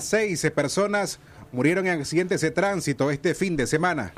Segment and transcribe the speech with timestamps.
[0.00, 1.18] Seis personas
[1.52, 4.14] murieron en accidentes de tránsito este fin de semana.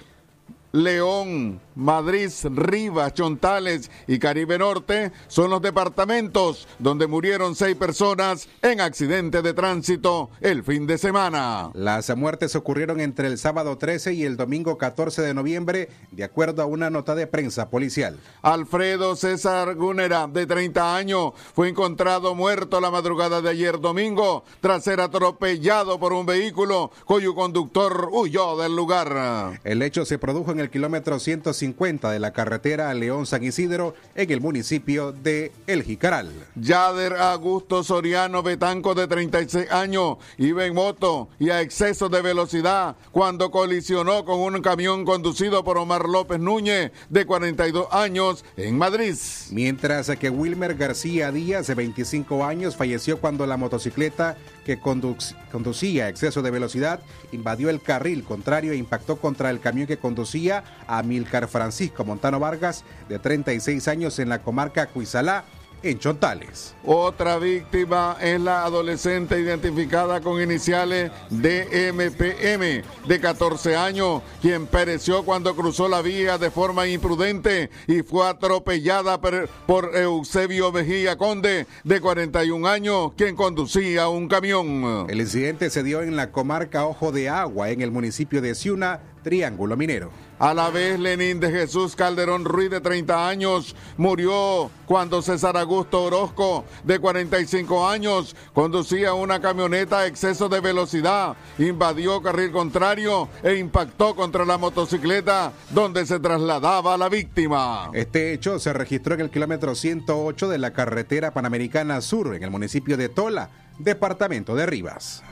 [0.74, 8.80] León, Madrid, Rivas, Chontales y Caribe Norte son los departamentos donde murieron seis personas en
[8.80, 11.70] accidentes de tránsito el fin de semana.
[11.74, 16.60] Las muertes ocurrieron entre el sábado 13 y el domingo 14 de noviembre, de acuerdo
[16.62, 18.18] a una nota de prensa policial.
[18.42, 24.82] Alfredo César Gúnera, de 30 años, fue encontrado muerto la madrugada de ayer domingo tras
[24.82, 29.60] ser atropellado por un vehículo cuyo conductor huyó del lugar.
[29.62, 34.40] El hecho se produjo en el kilómetro 150 de la carretera León-San Isidro en el
[34.40, 36.30] municipio de El Jicaral.
[36.54, 42.96] Yader Augusto Soriano Betanco de 36 años iba en moto y a exceso de velocidad
[43.10, 49.16] cuando colisionó con un camión conducido por Omar López Núñez de 42 años en Madrid.
[49.50, 56.08] Mientras que Wilmer García Díaz de 25 años falleció cuando la motocicleta que conducía a
[56.08, 57.00] exceso de velocidad
[57.32, 60.53] invadió el carril contrario e impactó contra el camión que conducía
[60.86, 65.44] a Milcar Francisco Montano Vargas, de 36 años en la comarca Cuizalá,
[65.84, 66.74] en Chontales.
[66.82, 75.54] Otra víctima es la adolescente identificada con iniciales DMPM, de 14 años, quien pereció cuando
[75.54, 82.66] cruzó la vía de forma imprudente y fue atropellada por Eusebio Mejía Conde, de 41
[82.66, 85.06] años, quien conducía un camión.
[85.10, 89.00] El incidente se dio en la comarca Ojo de Agua, en el municipio de Ciuna,
[89.24, 90.10] Triángulo Minero.
[90.38, 96.04] A la vez, Lenín de Jesús Calderón Ruiz, de 30 años, murió cuando César Augusto
[96.04, 103.54] Orozco, de 45 años, conducía una camioneta a exceso de velocidad, invadió carril contrario e
[103.56, 107.90] impactó contra la motocicleta donde se trasladaba la víctima.
[107.94, 112.50] Este hecho se registró en el kilómetro 108 de la carretera panamericana sur, en el
[112.50, 115.22] municipio de Tola, departamento de Rivas.